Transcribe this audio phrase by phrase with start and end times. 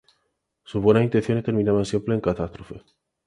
[0.63, 2.81] Sus buenas intenciones terminaban siempre en catástrofes.